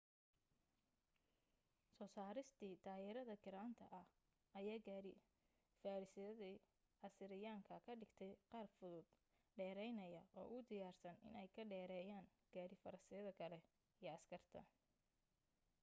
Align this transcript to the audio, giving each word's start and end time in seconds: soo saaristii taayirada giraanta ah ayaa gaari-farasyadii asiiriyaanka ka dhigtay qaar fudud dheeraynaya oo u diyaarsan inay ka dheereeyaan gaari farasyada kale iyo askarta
soo 1.97 2.05
saaristii 2.13 2.71
taayirada 2.85 3.35
giraanta 3.43 3.85
ah 3.99 4.07
ayaa 4.59 4.79
gaari-farasyadii 4.87 6.63
asiiriyaanka 7.09 7.75
ka 7.85 7.93
dhigtay 8.01 8.33
qaar 8.51 8.67
fudud 8.77 9.07
dheeraynaya 9.57 10.23
oo 10.39 10.47
u 10.55 10.57
diyaarsan 10.71 11.23
inay 11.27 11.47
ka 11.55 11.63
dheereeyaan 11.71 12.27
gaari 12.53 12.75
farasyada 12.83 13.31
kale 13.39 13.59
iyo 14.01 14.09
askarta 14.17 14.61